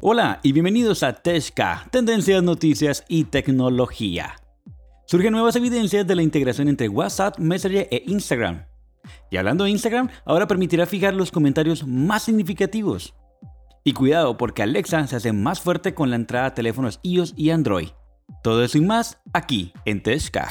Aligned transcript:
Hola 0.00 0.38
y 0.44 0.52
bienvenidos 0.52 1.02
a 1.02 1.12
Teshka, 1.12 1.88
Tendencias, 1.90 2.40
Noticias 2.40 3.04
y 3.08 3.24
Tecnología. 3.24 4.36
Surgen 5.06 5.32
nuevas 5.32 5.56
evidencias 5.56 6.06
de 6.06 6.14
la 6.14 6.22
integración 6.22 6.68
entre 6.68 6.88
WhatsApp, 6.88 7.36
Messenger 7.40 7.88
e 7.90 8.04
Instagram. 8.06 8.64
Y 9.28 9.38
hablando 9.38 9.64
de 9.64 9.70
Instagram, 9.70 10.08
ahora 10.24 10.46
permitirá 10.46 10.86
fijar 10.86 11.14
los 11.14 11.32
comentarios 11.32 11.84
más 11.84 12.22
significativos. 12.22 13.16
Y 13.82 13.92
cuidado 13.92 14.36
porque 14.36 14.62
Alexa 14.62 15.04
se 15.08 15.16
hace 15.16 15.32
más 15.32 15.60
fuerte 15.60 15.94
con 15.94 16.10
la 16.10 16.16
entrada 16.16 16.46
a 16.46 16.54
teléfonos 16.54 17.00
iOS 17.02 17.34
y 17.36 17.50
Android. 17.50 17.88
Todo 18.44 18.62
eso 18.62 18.78
y 18.78 18.82
más 18.82 19.18
aquí 19.32 19.72
en 19.84 20.00
Teshka. 20.00 20.48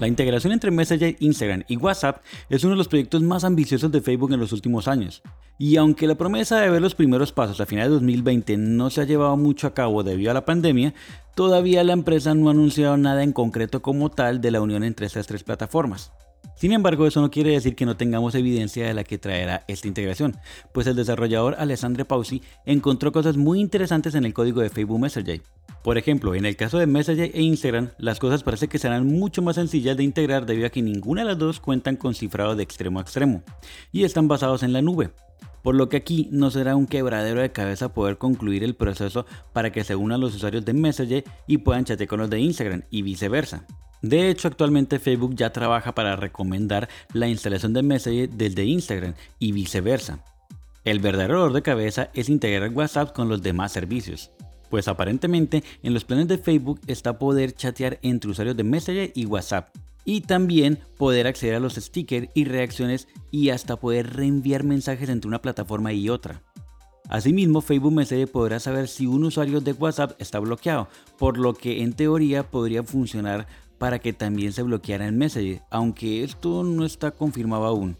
La 0.00 0.08
integración 0.08 0.54
entre 0.54 0.70
Messenger, 0.70 1.16
Instagram 1.20 1.64
y 1.68 1.76
WhatsApp 1.76 2.24
es 2.48 2.64
uno 2.64 2.70
de 2.70 2.78
los 2.78 2.88
proyectos 2.88 3.22
más 3.22 3.44
ambiciosos 3.44 3.92
de 3.92 4.00
Facebook 4.00 4.32
en 4.32 4.40
los 4.40 4.52
últimos 4.52 4.88
años. 4.88 5.22
Y 5.58 5.76
aunque 5.76 6.06
la 6.06 6.16
promesa 6.16 6.60
de 6.60 6.70
ver 6.70 6.82
los 6.82 6.94
primeros 6.94 7.32
pasos 7.32 7.60
a 7.60 7.66
finales 7.66 7.90
de 7.90 7.94
2020 7.94 8.56
no 8.56 8.90
se 8.90 9.00
ha 9.00 9.04
llevado 9.04 9.36
mucho 9.36 9.66
a 9.66 9.74
cabo 9.74 10.02
debido 10.02 10.30
a 10.30 10.34
la 10.34 10.44
pandemia, 10.44 10.94
todavía 11.34 11.84
la 11.84 11.92
empresa 11.92 12.34
no 12.34 12.48
ha 12.48 12.52
anunciado 12.52 12.96
nada 12.96 13.22
en 13.22 13.32
concreto 13.32 13.82
como 13.82 14.10
tal 14.10 14.40
de 14.40 14.50
la 14.50 14.60
unión 14.60 14.82
entre 14.82 15.06
estas 15.06 15.26
tres 15.26 15.44
plataformas. 15.44 16.12
Sin 16.56 16.72
embargo, 16.72 17.06
eso 17.06 17.20
no 17.20 17.30
quiere 17.30 17.50
decir 17.50 17.74
que 17.74 17.86
no 17.86 17.96
tengamos 17.96 18.34
evidencia 18.34 18.86
de 18.86 18.94
la 18.94 19.04
que 19.04 19.18
traerá 19.18 19.64
esta 19.68 19.88
integración, 19.88 20.36
pues 20.72 20.86
el 20.86 20.96
desarrollador 20.96 21.56
Alessandro 21.58 22.04
Pausi 22.04 22.42
encontró 22.66 23.10
cosas 23.12 23.36
muy 23.36 23.60
interesantes 23.60 24.14
en 24.14 24.24
el 24.24 24.34
código 24.34 24.60
de 24.60 24.70
Facebook 24.70 25.00
Messenger. 25.00 25.42
Por 25.82 25.98
ejemplo, 25.98 26.34
en 26.36 26.46
el 26.46 26.56
caso 26.56 26.78
de 26.78 26.86
Messenger 26.86 27.32
e 27.34 27.42
Instagram, 27.42 27.90
las 27.98 28.20
cosas 28.20 28.44
parece 28.44 28.68
que 28.68 28.78
serán 28.78 29.06
mucho 29.06 29.42
más 29.42 29.56
sencillas 29.56 29.96
de 29.96 30.04
integrar 30.04 30.46
debido 30.46 30.68
a 30.68 30.70
que 30.70 30.80
ninguna 30.80 31.22
de 31.22 31.28
las 31.28 31.38
dos 31.38 31.58
cuentan 31.58 31.96
con 31.96 32.14
cifrado 32.14 32.54
de 32.54 32.62
extremo 32.62 33.00
a 33.00 33.02
extremo 33.02 33.42
y 33.90 34.04
están 34.04 34.28
basados 34.28 34.62
en 34.62 34.72
la 34.72 34.80
nube. 34.80 35.10
Por 35.62 35.74
lo 35.74 35.88
que 35.88 35.96
aquí 35.96 36.28
no 36.30 36.50
será 36.52 36.76
un 36.76 36.86
quebradero 36.86 37.40
de 37.40 37.50
cabeza 37.50 37.92
poder 37.94 38.16
concluir 38.16 38.62
el 38.62 38.74
proceso 38.74 39.26
para 39.52 39.72
que 39.72 39.82
se 39.82 39.96
unan 39.96 40.20
los 40.20 40.36
usuarios 40.36 40.64
de 40.64 40.72
Messenger 40.72 41.24
y 41.48 41.58
puedan 41.58 41.84
chatear 41.84 42.08
con 42.08 42.20
los 42.20 42.30
de 42.30 42.38
Instagram 42.38 42.82
y 42.90 43.02
viceversa. 43.02 43.66
De 44.02 44.30
hecho, 44.30 44.48
actualmente 44.48 44.98
Facebook 44.98 45.34
ya 45.34 45.50
trabaja 45.50 45.94
para 45.94 46.16
recomendar 46.16 46.88
la 47.12 47.28
instalación 47.28 47.72
de 47.72 47.82
Messenger 47.82 48.28
desde 48.30 48.64
Instagram 48.64 49.14
y 49.40 49.52
viceversa. 49.52 50.24
El 50.84 50.98
verdadero 50.98 51.38
dolor 51.38 51.52
de 51.52 51.62
cabeza 51.62 52.10
es 52.12 52.28
integrar 52.28 52.70
WhatsApp 52.70 53.12
con 53.12 53.28
los 53.28 53.42
demás 53.42 53.70
servicios, 53.70 54.32
pues 54.72 54.88
aparentemente 54.88 55.62
en 55.82 55.92
los 55.92 56.06
planes 56.06 56.28
de 56.28 56.38
Facebook 56.38 56.80
está 56.86 57.18
poder 57.18 57.52
chatear 57.52 57.98
entre 58.00 58.30
usuarios 58.30 58.56
de 58.56 58.64
Messenger 58.64 59.12
y 59.14 59.26
WhatsApp, 59.26 59.68
y 60.06 60.22
también 60.22 60.78
poder 60.96 61.26
acceder 61.26 61.56
a 61.56 61.60
los 61.60 61.74
stickers 61.74 62.30
y 62.32 62.46
reacciones 62.46 63.06
y 63.30 63.50
hasta 63.50 63.76
poder 63.76 64.16
reenviar 64.16 64.64
mensajes 64.64 65.10
entre 65.10 65.28
una 65.28 65.42
plataforma 65.42 65.92
y 65.92 66.08
otra. 66.08 66.40
Asimismo, 67.10 67.60
Facebook 67.60 67.92
Messenger 67.92 68.32
podrá 68.32 68.60
saber 68.60 68.88
si 68.88 69.06
un 69.06 69.24
usuario 69.24 69.60
de 69.60 69.72
WhatsApp 69.72 70.18
está 70.18 70.38
bloqueado, 70.38 70.88
por 71.18 71.36
lo 71.36 71.52
que 71.52 71.82
en 71.82 71.92
teoría 71.92 72.50
podría 72.50 72.82
funcionar 72.82 73.46
para 73.76 73.98
que 73.98 74.14
también 74.14 74.54
se 74.54 74.62
bloqueara 74.62 75.06
el 75.06 75.12
Messenger, 75.12 75.60
aunque 75.70 76.24
esto 76.24 76.64
no 76.64 76.86
está 76.86 77.10
confirmado 77.10 77.66
aún. 77.66 77.98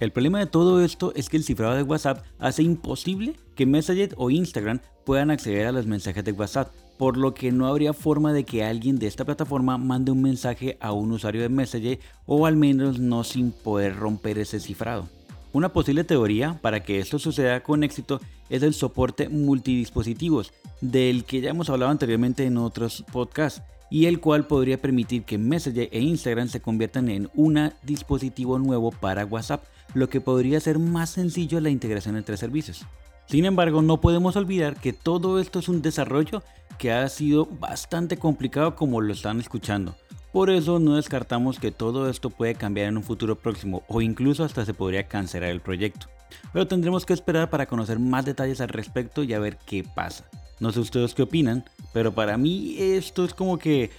El 0.00 0.12
problema 0.12 0.38
de 0.38 0.46
todo 0.46 0.82
esto 0.82 1.12
es 1.14 1.30
que 1.30 1.38
el 1.38 1.44
cifrado 1.44 1.76
de 1.76 1.82
WhatsApp 1.82 2.24
hace 2.38 2.62
imposible 2.62 3.36
que 3.54 3.64
Messenger 3.64 4.14
o 4.16 4.30
Instagram 4.30 4.80
puedan 5.10 5.32
acceder 5.32 5.66
a 5.66 5.72
los 5.72 5.86
mensajes 5.86 6.22
de 6.22 6.30
WhatsApp, 6.30 6.72
por 6.96 7.16
lo 7.16 7.34
que 7.34 7.50
no 7.50 7.66
habría 7.66 7.92
forma 7.92 8.32
de 8.32 8.44
que 8.44 8.62
alguien 8.62 8.96
de 8.96 9.08
esta 9.08 9.24
plataforma 9.24 9.76
mande 9.76 10.12
un 10.12 10.22
mensaje 10.22 10.78
a 10.80 10.92
un 10.92 11.10
usuario 11.10 11.42
de 11.42 11.48
Messenger 11.48 11.98
o 12.26 12.46
al 12.46 12.54
menos 12.54 13.00
no 13.00 13.24
sin 13.24 13.50
poder 13.50 13.96
romper 13.96 14.38
ese 14.38 14.60
cifrado. 14.60 15.08
Una 15.52 15.72
posible 15.72 16.04
teoría 16.04 16.60
para 16.62 16.84
que 16.84 17.00
esto 17.00 17.18
suceda 17.18 17.64
con 17.64 17.82
éxito 17.82 18.20
es 18.50 18.62
el 18.62 18.72
soporte 18.72 19.28
multidispositivos, 19.28 20.52
del 20.80 21.24
que 21.24 21.40
ya 21.40 21.50
hemos 21.50 21.70
hablado 21.70 21.90
anteriormente 21.90 22.44
en 22.44 22.56
otros 22.56 23.04
podcasts, 23.12 23.62
y 23.90 24.06
el 24.06 24.20
cual 24.20 24.46
podría 24.46 24.80
permitir 24.80 25.24
que 25.24 25.38
Messenger 25.38 25.88
e 25.90 25.98
Instagram 25.98 26.46
se 26.46 26.62
conviertan 26.62 27.08
en 27.08 27.28
un 27.34 27.72
dispositivo 27.82 28.60
nuevo 28.60 28.92
para 28.92 29.26
WhatsApp, 29.26 29.64
lo 29.92 30.08
que 30.08 30.20
podría 30.20 30.58
hacer 30.58 30.78
más 30.78 31.10
sencillo 31.10 31.60
la 31.60 31.70
integración 31.70 32.16
entre 32.16 32.36
servicios. 32.36 32.86
Sin 33.30 33.44
embargo, 33.44 33.80
no 33.80 34.00
podemos 34.00 34.34
olvidar 34.34 34.74
que 34.74 34.92
todo 34.92 35.38
esto 35.38 35.60
es 35.60 35.68
un 35.68 35.82
desarrollo 35.82 36.42
que 36.78 36.90
ha 36.90 37.08
sido 37.08 37.46
bastante 37.46 38.16
complicado 38.16 38.74
como 38.74 39.00
lo 39.00 39.12
están 39.12 39.38
escuchando. 39.38 39.94
Por 40.32 40.50
eso 40.50 40.80
no 40.80 40.96
descartamos 40.96 41.60
que 41.60 41.70
todo 41.70 42.10
esto 42.10 42.30
puede 42.30 42.56
cambiar 42.56 42.88
en 42.88 42.96
un 42.96 43.04
futuro 43.04 43.36
próximo 43.36 43.84
o 43.86 44.00
incluso 44.00 44.42
hasta 44.42 44.64
se 44.64 44.74
podría 44.74 45.06
cancelar 45.06 45.50
el 45.50 45.60
proyecto. 45.60 46.08
Pero 46.52 46.66
tendremos 46.66 47.06
que 47.06 47.12
esperar 47.12 47.50
para 47.50 47.66
conocer 47.66 48.00
más 48.00 48.24
detalles 48.24 48.60
al 48.60 48.68
respecto 48.68 49.22
y 49.22 49.32
a 49.32 49.38
ver 49.38 49.58
qué 49.64 49.84
pasa. 49.84 50.24
No 50.58 50.72
sé 50.72 50.80
ustedes 50.80 51.14
qué 51.14 51.22
opinan, 51.22 51.64
pero 51.92 52.10
para 52.12 52.36
mí 52.36 52.74
esto 52.80 53.24
es 53.24 53.32
como 53.32 53.60
que, 53.60 53.90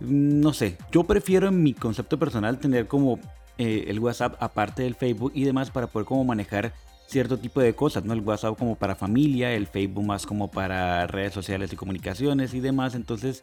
mm, 0.00 0.40
no 0.40 0.52
sé, 0.52 0.76
yo 0.90 1.04
prefiero 1.04 1.46
en 1.46 1.62
mi 1.62 1.74
concepto 1.74 2.18
personal 2.18 2.58
tener 2.58 2.88
como 2.88 3.20
eh, 3.56 3.84
el 3.86 4.00
WhatsApp 4.00 4.34
aparte 4.40 4.82
del 4.82 4.96
Facebook 4.96 5.30
y 5.32 5.44
demás 5.44 5.70
para 5.70 5.86
poder 5.86 6.06
como 6.06 6.24
manejar 6.24 6.72
cierto 7.10 7.38
tipo 7.38 7.60
de 7.60 7.74
cosas, 7.74 8.04
¿no? 8.04 8.12
El 8.12 8.20
WhatsApp 8.20 8.56
como 8.56 8.76
para 8.76 8.94
familia, 8.94 9.52
el 9.52 9.66
Facebook 9.66 10.04
más 10.04 10.26
como 10.26 10.48
para 10.48 11.06
redes 11.06 11.34
sociales 11.34 11.72
y 11.72 11.76
comunicaciones 11.76 12.54
y 12.54 12.60
demás. 12.60 12.94
Entonces, 12.94 13.42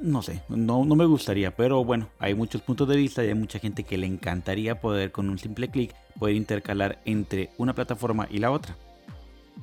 no 0.00 0.22
sé, 0.22 0.42
no, 0.48 0.84
no 0.84 0.94
me 0.94 1.06
gustaría, 1.06 1.56
pero 1.56 1.82
bueno, 1.84 2.08
hay 2.18 2.34
muchos 2.34 2.60
puntos 2.60 2.86
de 2.88 2.96
vista 2.96 3.24
y 3.24 3.28
hay 3.28 3.34
mucha 3.34 3.58
gente 3.58 3.84
que 3.84 3.98
le 3.98 4.06
encantaría 4.06 4.80
poder 4.80 5.12
con 5.12 5.30
un 5.30 5.38
simple 5.38 5.68
clic 5.70 5.94
poder 6.18 6.36
intercalar 6.36 7.00
entre 7.06 7.50
una 7.56 7.74
plataforma 7.74 8.28
y 8.30 8.38
la 8.38 8.50
otra. 8.50 8.76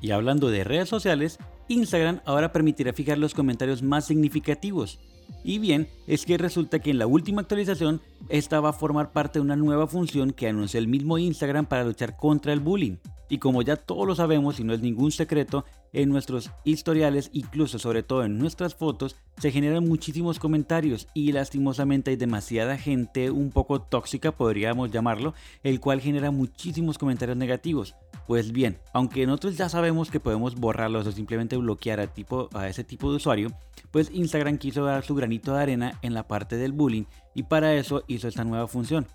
Y 0.02 0.12
hablando 0.12 0.50
de 0.50 0.64
redes 0.64 0.90
sociales, 0.90 1.38
Instagram 1.68 2.22
ahora 2.26 2.52
permitirá 2.52 2.94
fijar 2.94 3.18
los 3.18 3.34
comentarios 3.34 3.82
más 3.82 4.06
significativos. 4.06 5.00
Y 5.44 5.60
bien, 5.60 5.88
es 6.08 6.26
que 6.26 6.38
resulta 6.38 6.80
que 6.80 6.92
en 6.92 7.00
la 7.00 7.08
última 7.08 7.42
actualización 7.42 8.02
esta 8.30 8.60
va 8.60 8.70
a 8.70 8.74
formar 8.74 9.12
parte 9.12 9.40
de 9.40 9.46
una 9.46 9.56
nueva 9.56 9.88
función 9.88 10.32
que 10.32 10.48
anuncia 10.48 10.78
el 10.78 10.88
mismo 10.88 11.18
Instagram 11.18 11.66
para 11.66 11.84
luchar 11.84 12.16
contra 12.18 12.54
el 12.54 12.60
bullying. 12.60 12.98
Y 13.30 13.40
como 13.40 13.62
ya 13.62 13.76
todos 13.76 14.08
lo 14.08 14.16
sabemos 14.16 14.60
y 14.60 14.64
no 14.64 14.74
es 14.74 14.82
ningún 14.82 15.12
secreto, 15.12 15.66
en 15.94 16.10
nuestros 16.10 16.52
historiales, 16.64 17.30
incluso 17.34 17.80
sobre 17.80 18.04
todo 18.04 18.24
en 18.24 18.38
nuestras 18.38 18.76
fotos, 18.76 19.16
se 19.38 19.52
generan 19.52 19.88
muchísimos 19.88 20.40
comentarios 20.40 21.08
y 21.14 21.32
lastimosamente 21.32 22.12
hay 22.12 22.18
demasiada 22.18 22.78
gente 22.78 23.32
un 23.32 23.52
poco 23.52 23.82
tóxica, 23.82 24.32
podríamos 24.32 24.92
llamarlo, 24.92 25.34
el 25.64 25.80
cual 25.80 26.02
genera 26.02 26.32
muchísimos 26.32 26.98
comentarios 26.98 27.38
negativos. 27.38 27.96
Pues 28.28 28.52
bien, 28.52 28.78
aunque 28.94 29.26
nosotros 29.26 29.56
ya 29.56 29.70
sabemos 29.70 30.12
que 30.12 30.20
podemos 30.20 30.56
borrarlos 30.56 31.08
o 31.08 31.12
simplemente 31.12 31.56
bloquear 31.56 32.02
a, 32.02 32.08
tipo, 32.08 32.50
a 32.54 32.68
ese 32.68 32.84
tipo 32.84 33.10
de 33.10 33.18
usuario, 33.18 33.52
pues 33.92 34.12
Instagram 34.14 34.58
quiso 34.58 34.84
dar 34.84 35.06
su 35.06 35.16
granito 35.16 35.54
de 35.54 35.62
arena 35.62 36.00
en 36.02 36.14
la 36.14 36.28
parte 36.28 36.58
del 36.58 36.74
bullying 36.74 37.06
y 37.34 37.44
para 37.44 37.74
eso 37.76 38.04
hizo 38.08 38.28
esta 38.28 38.44
nueva 38.44 38.68
función. 38.68 39.08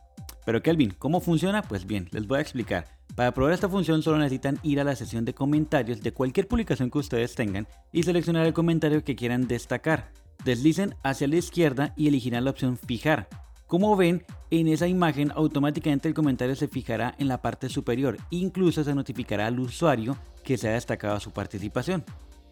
Pero 0.44 0.62
Kelvin, 0.62 0.94
¿cómo 0.98 1.20
funciona? 1.20 1.62
Pues 1.62 1.86
bien, 1.86 2.08
les 2.12 2.26
voy 2.26 2.38
a 2.38 2.42
explicar. 2.42 2.86
Para 3.14 3.32
probar 3.32 3.52
esta 3.52 3.68
función 3.68 4.02
solo 4.02 4.18
necesitan 4.18 4.58
ir 4.62 4.80
a 4.80 4.84
la 4.84 4.96
sección 4.96 5.24
de 5.24 5.34
comentarios 5.34 6.00
de 6.00 6.12
cualquier 6.12 6.48
publicación 6.48 6.90
que 6.90 6.98
ustedes 6.98 7.34
tengan 7.34 7.68
y 7.92 8.02
seleccionar 8.02 8.46
el 8.46 8.54
comentario 8.54 9.04
que 9.04 9.16
quieran 9.16 9.46
destacar. 9.46 10.12
Deslicen 10.44 10.94
hacia 11.02 11.28
la 11.28 11.36
izquierda 11.36 11.92
y 11.96 12.08
elegirán 12.08 12.44
la 12.44 12.50
opción 12.50 12.78
fijar. 12.78 13.28
Como 13.66 13.96
ven, 13.96 14.24
en 14.50 14.68
esa 14.68 14.86
imagen 14.86 15.32
automáticamente 15.34 16.08
el 16.08 16.14
comentario 16.14 16.56
se 16.56 16.68
fijará 16.68 17.14
en 17.18 17.28
la 17.28 17.40
parte 17.40 17.68
superior, 17.68 18.18
incluso 18.30 18.84
se 18.84 18.94
notificará 18.94 19.46
al 19.46 19.60
usuario 19.60 20.16
que 20.44 20.58
se 20.58 20.68
ha 20.68 20.72
destacado 20.72 21.18
su 21.20 21.30
participación. 21.30 22.04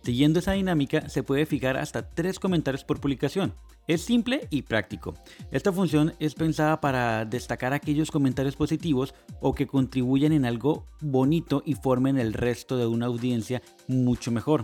Siguiendo 0.02 0.38
esa 0.38 0.52
dinámica 0.52 1.08
se 1.08 1.22
puede 1.22 1.44
fijar 1.44 1.76
hasta 1.76 2.08
tres 2.08 2.38
comentarios 2.38 2.84
por 2.84 3.00
publicación. 3.00 3.54
Es 3.86 4.02
simple 4.02 4.46
y 4.50 4.62
práctico. 4.62 5.14
Esta 5.50 5.72
función 5.72 6.14
es 6.18 6.34
pensada 6.34 6.80
para 6.80 7.24
destacar 7.24 7.72
aquellos 7.72 8.10
comentarios 8.10 8.56
positivos 8.56 9.14
o 9.40 9.54
que 9.54 9.66
contribuyen 9.66 10.32
en 10.32 10.46
algo 10.46 10.86
bonito 11.00 11.62
y 11.66 11.74
formen 11.74 12.18
el 12.18 12.32
resto 12.32 12.76
de 12.76 12.86
una 12.86 13.06
audiencia 13.06 13.62
mucho 13.88 14.30
mejor. 14.30 14.62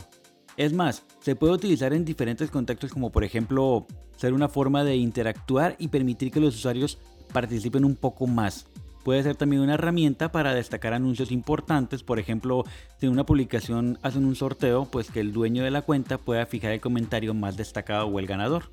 Es 0.57 0.73
más, 0.73 1.05
se 1.21 1.37
puede 1.37 1.53
utilizar 1.53 1.93
en 1.93 2.07
diferentes 2.07 2.51
contextos 2.51 2.91
como 2.91 3.13
por 3.13 3.25
ejemplo 3.25 3.87
ser 4.17 4.33
una 4.33 4.49
forma 4.49 4.85
de 4.85 4.97
interactuar 4.97 5.77
y 5.79 5.89
permitir 5.89 6.31
que 6.31 6.41
los 6.41 6.55
usuarios 6.57 6.99
participen 7.33 7.85
un 7.85 7.97
poco 7.97 8.27
más. 8.27 8.67
Puede 9.07 9.23
ser 9.23 9.37
también 9.37 9.63
una 9.63 9.75
herramienta 9.75 10.33
para 10.33 10.53
destacar 10.53 10.93
anuncios 10.93 11.31
importantes, 11.31 12.03
por 12.03 12.19
ejemplo, 12.19 12.65
si 12.99 13.07
una 13.07 13.25
publicación 13.25 14.01
hacen 14.03 14.25
un 14.25 14.35
sorteo, 14.35 14.87
pues 14.87 15.13
que 15.13 15.21
el 15.21 15.33
dueño 15.33 15.63
de 15.63 15.71
la 15.71 15.83
cuenta 15.83 16.19
pueda 16.19 16.45
fijar 16.45 16.73
el 16.73 16.81
comentario 16.81 17.33
más 17.33 17.57
destacado 17.57 18.09
o 18.09 18.19
el 18.19 18.27
ganador. 18.27 18.65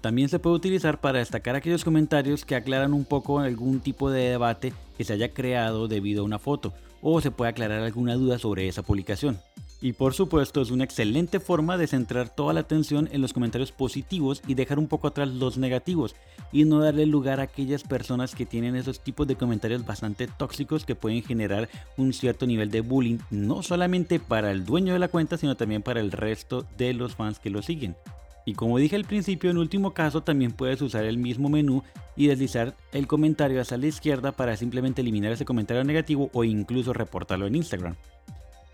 También 0.00 0.30
se 0.30 0.38
puede 0.38 0.56
utilizar 0.56 1.02
para 1.02 1.18
destacar 1.18 1.56
aquellos 1.56 1.84
comentarios 1.84 2.46
que 2.46 2.54
aclaran 2.54 2.94
un 2.94 3.04
poco 3.04 3.40
algún 3.40 3.80
tipo 3.80 4.10
de 4.10 4.30
debate 4.30 4.72
que 4.96 5.04
se 5.04 5.12
haya 5.12 5.34
creado 5.34 5.88
debido 5.88 6.22
a 6.22 6.24
una 6.24 6.38
foto, 6.38 6.72
o 7.02 7.20
se 7.20 7.30
puede 7.30 7.50
aclarar 7.50 7.82
alguna 7.82 8.14
duda 8.14 8.38
sobre 8.38 8.68
esa 8.68 8.82
publicación. 8.82 9.40
Y 9.82 9.94
por 9.94 10.14
supuesto 10.14 10.62
es 10.62 10.70
una 10.70 10.84
excelente 10.84 11.40
forma 11.40 11.76
de 11.76 11.88
centrar 11.88 12.28
toda 12.28 12.52
la 12.52 12.60
atención 12.60 13.08
en 13.10 13.20
los 13.20 13.32
comentarios 13.32 13.72
positivos 13.72 14.40
y 14.46 14.54
dejar 14.54 14.78
un 14.78 14.86
poco 14.86 15.08
atrás 15.08 15.28
los 15.28 15.58
negativos 15.58 16.14
y 16.52 16.64
no 16.64 16.78
darle 16.78 17.04
lugar 17.04 17.40
a 17.40 17.44
aquellas 17.44 17.82
personas 17.82 18.36
que 18.36 18.46
tienen 18.46 18.76
esos 18.76 19.00
tipos 19.00 19.26
de 19.26 19.34
comentarios 19.34 19.84
bastante 19.84 20.28
tóxicos 20.28 20.84
que 20.84 20.94
pueden 20.94 21.24
generar 21.24 21.68
un 21.96 22.12
cierto 22.12 22.46
nivel 22.46 22.70
de 22.70 22.80
bullying 22.80 23.18
no 23.32 23.64
solamente 23.64 24.20
para 24.20 24.52
el 24.52 24.64
dueño 24.64 24.92
de 24.92 25.00
la 25.00 25.08
cuenta 25.08 25.36
sino 25.36 25.56
también 25.56 25.82
para 25.82 25.98
el 25.98 26.12
resto 26.12 26.64
de 26.78 26.94
los 26.94 27.16
fans 27.16 27.40
que 27.40 27.50
lo 27.50 27.60
siguen. 27.60 27.96
Y 28.44 28.54
como 28.54 28.78
dije 28.78 28.94
al 28.94 29.04
principio, 29.04 29.50
en 29.50 29.58
último 29.58 29.94
caso 29.94 30.22
también 30.22 30.52
puedes 30.52 30.80
usar 30.80 31.04
el 31.04 31.18
mismo 31.18 31.48
menú 31.48 31.82
y 32.16 32.28
deslizar 32.28 32.76
el 32.92 33.08
comentario 33.08 33.60
hacia 33.60 33.78
la 33.78 33.86
izquierda 33.86 34.30
para 34.30 34.56
simplemente 34.56 35.00
eliminar 35.00 35.32
ese 35.32 35.44
comentario 35.44 35.82
negativo 35.82 36.30
o 36.32 36.44
incluso 36.44 36.92
reportarlo 36.92 37.48
en 37.48 37.56
Instagram. 37.56 37.96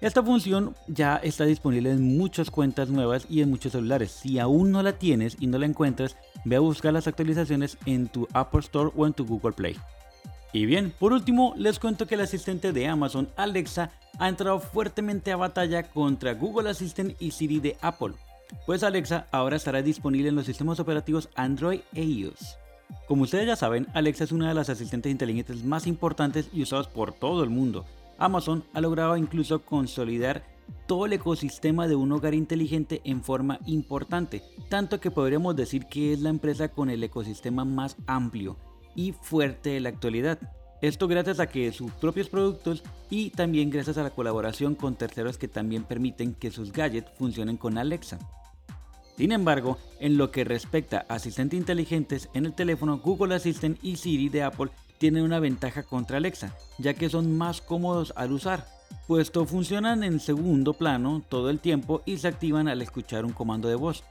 Esta 0.01 0.23
función 0.23 0.77
ya 0.87 1.17
está 1.17 1.45
disponible 1.45 1.91
en 1.91 2.17
muchas 2.17 2.53
cuentas 2.53 2.89
nuevas 2.89 3.27
y 3.29 3.43
en 3.43 3.51
muchos 3.51 3.73
celulares. 3.73 4.13
Si 4.13 4.39
aún 4.39 4.71
no 4.71 4.81
la 4.81 4.93
tienes 4.93 5.37
y 5.41 5.49
no 5.49 5.59
la 5.59 5.67
encuentras, 5.67 6.17
ve 6.45 6.55
a 6.55 6.61
buscar 6.61 6.93
las 6.93 7.09
actualizaciones 7.09 7.77
en 7.85 8.07
tu 8.07 8.29
Apple 8.33 8.61
Store 8.61 8.93
o 8.97 9.09
en 9.09 9.13
tu 9.13 9.27
Google 9.27 9.55
Play. 9.55 9.77
Y 10.53 10.67
bien, 10.67 10.95
por 10.97 11.13
último, 11.13 11.53
les 11.57 11.81
cuento 11.81 12.07
que 12.07 12.15
el 12.15 12.21
asistente 12.21 12.73
de 12.73 12.87
Amazon, 12.87 13.29
Alexa, 13.37 13.91
ha 14.21 14.29
entrado 14.29 14.61
fuertemente 14.61 15.33
a 15.33 15.37
batalla 15.37 15.83
contra 15.83 16.35
Google 16.35 16.71
Assistant 16.71 17.21
y 17.21 17.33
Siri 17.33 17.59
de 17.59 17.77
Apple. 17.81 18.15
Pues 18.67 18.85
Alexa 18.85 19.27
ahora 19.33 19.57
estará 19.57 19.83
disponible 19.83 20.29
en 20.29 20.37
los 20.37 20.47
sistemas 20.47 20.79
operativos 20.79 21.29
Android 21.35 21.81
e 21.93 22.05
iOS. 22.05 22.57
Como 23.09 23.25
ustedes 23.25 23.49
ya 23.49 23.57
saben, 23.57 23.89
Alexa 23.95 24.25
es 24.25 24.33
una 24.33 24.49
de 24.49 24.55
las 24.55 24.71
asistentes 24.71 25.11
inteligentes 25.11 25.65
más 25.65 25.89
importantes 25.89 26.51
y 26.53 26.63
usados 26.63 26.87
por 26.87 27.13
todo 27.13 27.43
el 27.43 27.51
mundo 27.51 27.85
Amazon 28.19 28.65
ha 28.75 28.81
logrado 28.81 29.17
incluso 29.17 29.65
consolidar 29.65 30.45
todo 30.87 31.07
el 31.07 31.13
ecosistema 31.15 31.89
de 31.89 31.97
un 31.97 32.13
hogar 32.13 32.35
inteligente 32.35 33.01
en 33.05 33.23
forma 33.23 33.59
importante, 33.67 34.43
tanto 34.69 35.01
que 35.01 35.11
podríamos 35.11 35.57
decir 35.57 35.87
que 35.87 36.13
es 36.13 36.21
la 36.21 36.31
empresa 36.31 36.69
con 36.69 36.91
el 36.91 37.03
ecosistema 37.03 37.65
más 37.65 37.97
amplio 38.07 38.57
y 38.95 39.13
fuerte 39.13 39.71
de 39.71 39.81
la 39.81 39.89
actualidad. 39.89 40.39
Esto 40.81 41.09
gracias 41.09 41.41
a 41.41 41.49
que 41.49 41.73
sus 41.73 41.91
propios 41.93 42.29
productos 42.29 42.85
y 43.11 43.31
también 43.31 43.71
gracias 43.71 43.99
a 43.99 44.03
la 44.03 44.11
colaboración 44.11 44.75
con 44.75 44.95
terceros 44.95 45.39
que 45.39 45.49
también 45.49 45.85
permiten 45.85 46.35
que 46.35 46.51
sus 46.51 46.73
gadgets 46.73 47.11
funcionen 47.19 47.57
con 47.57 47.79
Alexa. 47.79 48.19
Sin 49.17 49.33
embargo, 49.33 49.79
en 49.99 50.17
lo 50.17 50.31
que 50.31 50.45
respecta 50.45 51.05
a 51.09 51.17
asistentes 51.17 51.59
inteligentes 51.59 52.29
en 52.35 52.47
el 52.47 52.55
teléfono, 52.55 52.99
Google 52.99 53.35
Assistant 53.35 53.79
y 53.83 53.97
Siri 53.97 54.29
de 54.29 54.45
Apple 54.45 54.71
tienen 54.99 55.23
una 55.23 55.41
ventaja 55.41 55.83
contra 55.83 56.19
Alexa, 56.19 56.55
ya 56.79 56.95
que 56.95 57.09
son 57.09 57.37
más 57.37 57.61
cómodos 57.61 58.13
al 58.17 58.33
usar, 58.33 58.67
puesto 59.07 59.47
funcionan 59.47 60.05
en 60.05 60.21
segundo 60.21 60.75
plano 60.75 61.23
todo 61.29 61.51
el 61.51 61.61
tiempo 61.61 62.03
y 62.05 62.19
se 62.19 62.29
activan 62.29 62.69
al 62.69 62.83
escuchar 62.83 63.25
un 63.25 63.33
comando 63.33 63.69
de 63.69 63.77
voz. 63.77 64.05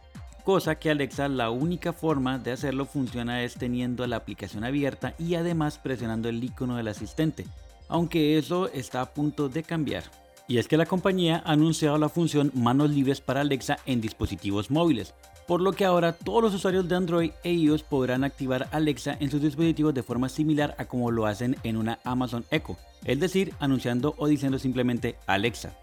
Cosa 0.44 0.76
que 0.76 0.90
Alexa 0.90 1.28
la 1.28 1.50
única 1.50 1.92
forma 1.92 2.40
de 2.40 2.54
hacerlo 2.54 2.86
funciona 2.86 3.44
es 3.44 3.56
teniendo 3.56 4.08
la 4.08 4.16
aplicación 4.16 4.64
abierta 4.64 5.14
y 5.20 5.36
además 5.36 5.78
presionando 5.78 6.30
el 6.30 6.44
icono 6.44 6.78
del 6.78 6.88
asistente, 6.88 7.46
aunque 7.90 8.38
eso 8.38 8.70
está 8.70 9.02
a 9.02 9.14
punto 9.14 9.50
de 9.50 9.64
cambiar. 9.64 10.06
Y 10.48 10.60
es 10.60 10.68
que 10.68 10.78
la 10.78 10.86
compañía 10.86 11.42
ha 11.46 11.52
anunciado 11.52 11.98
la 11.98 12.08
función 12.08 12.52
manos 12.54 12.90
libres 12.90 13.20
para 13.20 13.42
Alexa 13.42 13.80
en 13.86 14.00
dispositivos 14.00 14.72
móviles, 14.72 15.14
por 15.46 15.62
lo 15.62 15.74
que 15.74 15.84
ahora 15.84 16.14
todos 16.14 16.42
los 16.42 16.54
usuarios 16.54 16.88
de 16.88 16.96
Android 16.96 17.32
e 17.44 17.52
iOS 17.52 17.84
podrán 17.84 18.24
activar 18.24 18.70
Alexa 18.72 19.18
en 19.20 19.30
sus 19.30 19.42
dispositivos 19.42 19.94
de 19.94 20.04
forma 20.04 20.30
similar 20.30 20.76
a 20.78 20.86
como 20.86 21.12
lo 21.12 21.26
hacen 21.26 21.58
en 21.64 21.76
una 21.76 22.00
Amazon 22.06 22.46
Echo, 22.50 22.78
es 23.04 23.20
decir, 23.20 23.54
anunciando 23.60 24.16
o 24.18 24.28
diciendo 24.28 24.58
simplemente 24.58 25.18
Alexa. 25.28 25.78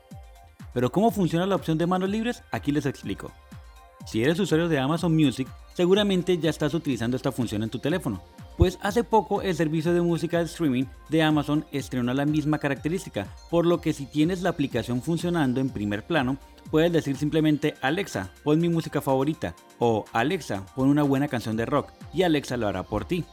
Pero 0.73 0.91
¿cómo 0.91 1.11
funciona 1.11 1.47
la 1.47 1.57
opción 1.57 1.77
de 1.77 1.87
manos 1.87 2.09
libres? 2.09 2.43
Aquí 2.51 2.73
les 2.73 2.87
explico. 2.87 3.33
Si 4.07 4.23
eres 4.23 4.39
usuario 4.39 4.69
de 4.69 4.79
Amazon 4.79 5.15
Music, 5.15 5.49
seguramente 5.75 6.39
ya 6.39 6.51
estás 6.51 6.75
utilizando 6.75 7.17
esta 7.17 7.33
función 7.33 7.63
en 7.63 7.71
tu 7.71 7.79
teléfono, 7.79 8.23
pues 8.57 8.79
hace 8.83 9.05
poco 9.05 9.43
el 9.43 9.55
servicio 9.55 9.93
de 9.93 10.01
música 10.01 10.39
de 10.39 10.45
streaming 10.45 10.85
de 11.09 11.23
Amazon 11.23 11.65
estrenó 11.73 12.15
la 12.15 12.25
misma 12.25 12.59
característica, 12.59 13.27
por 13.51 13.67
lo 13.67 13.81
que 13.81 13.93
si 13.93 14.07
tienes 14.07 14.43
la 14.43 14.51
aplicación 14.51 15.03
funcionando 15.03 15.61
en 15.61 15.71
primer 15.71 16.07
plano, 16.07 16.39
puedes 16.71 16.93
decir 16.93 17.17
simplemente 17.17 17.75
Alexa, 17.81 18.31
pon 18.43 18.61
mi 18.61 18.69
música 18.69 19.01
favorita 19.01 19.55
o 19.79 20.05
Alexa, 20.13 20.65
pon 20.75 20.89
una 20.89 21.03
buena 21.03 21.29
canción 21.29 21.57
de 21.57 21.67
rock 21.67 21.91
y 22.13 22.23
Alexa 22.23 22.57
lo 22.57 22.69
hará 22.69 22.83
por 22.83 23.05
ti. 23.05 23.25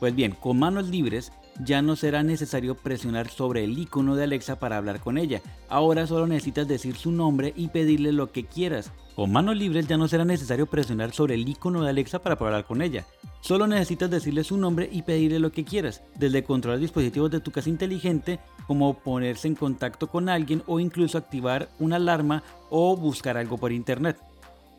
Pues 0.00 0.14
bien, 0.14 0.32
con 0.32 0.58
manos 0.58 0.88
libres 0.88 1.32
ya 1.64 1.82
no 1.82 1.96
será 1.96 2.22
necesario 2.22 2.76
presionar 2.76 3.28
sobre 3.28 3.64
el 3.64 3.76
icono 3.78 4.14
de 4.14 4.24
Alexa 4.24 4.60
para 4.60 4.76
hablar 4.76 5.00
con 5.00 5.18
ella. 5.18 5.42
Ahora 5.68 6.06
solo 6.06 6.26
necesitas 6.26 6.68
decir 6.68 6.96
su 6.96 7.10
nombre 7.10 7.52
y 7.56 7.68
pedirle 7.68 8.12
lo 8.12 8.30
que 8.30 8.44
quieras. 8.44 8.92
Con 9.16 9.32
manos 9.32 9.56
libres 9.56 9.88
ya 9.88 9.96
no 9.96 10.06
será 10.06 10.24
necesario 10.24 10.66
presionar 10.66 11.12
sobre 11.12 11.34
el 11.34 11.48
icono 11.48 11.82
de 11.82 11.90
Alexa 11.90 12.20
para 12.20 12.36
hablar 12.36 12.64
con 12.64 12.80
ella. 12.80 13.04
Solo 13.40 13.66
necesitas 13.66 14.10
decirle 14.10 14.44
su 14.44 14.56
nombre 14.56 14.88
y 14.90 15.02
pedirle 15.02 15.38
lo 15.38 15.52
que 15.52 15.64
quieras, 15.64 16.02
desde 16.16 16.44
controlar 16.44 16.80
dispositivos 16.80 17.30
de 17.30 17.40
tu 17.40 17.50
casa 17.50 17.70
inteligente, 17.70 18.40
como 18.66 18.98
ponerse 18.98 19.48
en 19.48 19.54
contacto 19.54 20.08
con 20.08 20.28
alguien 20.28 20.62
o 20.66 20.80
incluso 20.80 21.16
activar 21.16 21.68
una 21.78 21.96
alarma 21.96 22.42
o 22.70 22.96
buscar 22.96 23.36
algo 23.36 23.56
por 23.56 23.72
internet. 23.72 24.18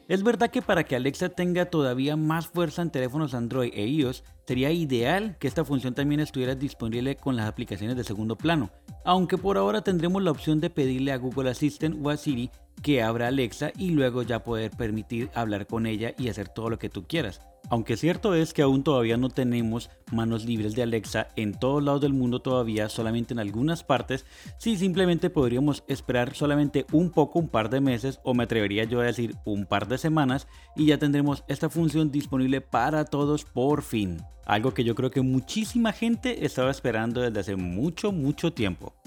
Es 0.10 0.24
verdad 0.24 0.50
que 0.50 0.64
para 0.64 0.86
que 0.86 0.96
Alexa 0.96 1.30
tenga 1.30 1.66
todavía 1.66 2.16
más 2.16 2.48
fuerza 2.48 2.82
en 2.82 2.90
teléfonos 2.90 3.36
Android 3.36 3.72
e 3.76 3.86
iOS, 3.86 4.24
sería 4.48 4.72
ideal 4.72 5.38
que 5.38 5.48
esta 5.48 5.64
función 5.64 5.94
también 5.94 6.20
estuviera 6.20 6.56
disponible 6.56 7.16
con 7.16 7.36
las 7.36 7.48
aplicaciones 7.48 7.96
de 7.96 8.04
segundo 8.04 8.36
plano, 8.36 8.72
aunque 9.06 9.38
por 9.38 9.60
ahora 9.60 9.84
tendremos 9.84 10.24
la 10.24 10.32
opción 10.32 10.60
de 10.62 10.72
pedirle 10.72 11.12
a 11.12 11.18
Google 11.18 11.52
Assistant 11.52 12.04
o 12.04 12.10
a 12.10 12.18
Siri 12.18 12.50
que 12.82 13.04
abra 13.04 13.28
Alexa 13.28 13.72
y 13.78 13.92
luego 13.92 14.24
ya 14.24 14.44
poder 14.44 14.72
permitir 14.72 15.30
hablar 15.36 15.68
con 15.68 15.86
ella 15.86 16.16
y 16.18 16.30
hacer 16.30 16.50
todo 16.50 16.72
lo 16.72 16.80
que 16.80 16.90
tú 16.90 17.06
quieras. 17.06 17.40
Aunque 17.70 17.98
cierto 17.98 18.34
es 18.34 18.54
que 18.54 18.64
aún 18.64 18.84
todavía 18.84 19.18
no 19.18 19.30
tenemos 19.30 19.92
manos 20.12 20.46
libres 20.46 20.74
de 20.74 20.82
Alexa 20.82 21.28
en 21.36 21.54
todos 21.54 21.84
lados 21.84 22.02
del 22.02 22.14
mundo 22.14 22.42
todavía, 22.42 22.90
solamente 22.90 23.34
en 23.34 23.40
algunas 23.40 23.84
partes, 23.84 24.26
sí 24.58 24.76
simplemente 24.76 25.30
podríamos 25.30 25.84
esperar 25.88 26.34
solamente 26.34 26.88
un 26.92 27.12
poco, 27.12 27.38
un 27.38 27.48
par 27.48 27.70
de 27.70 27.80
meses, 27.80 28.20
o 28.24 28.34
me 28.34 28.44
atrevería 28.44 28.86
yo 28.86 29.02
a 29.02 29.06
decir 29.06 29.36
un 29.46 29.68
par 29.68 29.88
de 29.88 30.00
semanas, 30.00 30.48
y 30.76 30.88
ya 30.88 30.98
tendremos 30.98 31.44
esta 31.48 31.70
función 31.70 32.12
disponible 32.12 32.60
para 32.60 33.06
todos 33.06 33.46
por 33.46 33.84
fin. 33.84 34.18
Algo 34.46 34.74
que 34.74 34.84
yo 34.84 34.96
creo 34.96 35.12
que 35.12 35.22
muchísima 35.22 35.94
gente 35.94 36.46
estaba 36.46 36.72
esperando 36.72 37.22
desde 37.22 37.40
hace 37.40 37.56
mucho, 37.56 38.12
mucho 38.12 38.52
tiempo. 38.52 38.99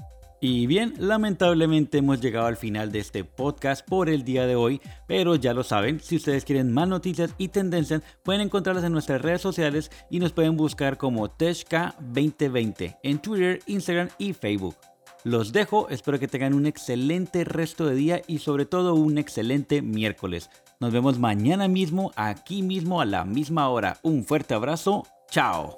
Y 0.45 0.67
bien, 0.67 0.95
lamentablemente 0.99 1.99
hemos 1.99 2.21
llegado 2.21 2.49
al 2.49 2.57
final 2.57 2.91
de 2.91 2.99
este 2.99 3.23
podcast 3.23 3.89
por 3.89 4.09
el 4.09 4.25
día 4.25 4.45
de 4.45 4.57
hoy, 4.57 4.81
pero 5.07 5.37
ya 5.37 5.55
lo 5.55 5.63
saben, 5.63 6.01
si 6.01 6.17
ustedes 6.17 6.45
quieren 6.45 6.73
más 6.73 6.89
noticias 6.89 7.33
y 7.39 7.47
tendencias, 7.47 8.03
pueden 8.25 8.41
encontrarlas 8.41 8.83
en 8.83 8.91
nuestras 8.91 9.23
redes 9.23 9.41
sociales 9.41 9.93
y 10.11 10.19
nos 10.19 10.33
pueden 10.33 10.57
buscar 10.57 10.99
como 10.99 11.29
TeshK2020 11.29 12.99
en 13.05 13.21
Twitter, 13.21 13.61
Instagram 13.67 14.09
y 14.19 14.33
Facebook. 14.33 14.75
Los 15.23 15.53
dejo, 15.53 15.89
espero 15.91 16.19
que 16.19 16.27
tengan 16.27 16.55
un 16.55 16.67
excelente 16.67 17.45
resto 17.45 17.87
de 17.87 17.95
día 17.95 18.23
y 18.27 18.39
sobre 18.39 18.67
todo 18.67 18.97
un 18.97 19.19
excelente 19.19 19.81
miércoles. 19.81 20.51
Nos 20.81 20.93
vemos 20.93 21.21
mañana 21.21 21.69
mismo, 21.69 22.11
aquí 22.17 22.63
mismo 22.63 23.01
a 23.01 23.05
la 23.05 23.25
misma 23.25 23.69
hora. 23.69 23.99
Un 24.03 24.25
fuerte 24.25 24.55
abrazo, 24.55 25.07
chao. 25.31 25.77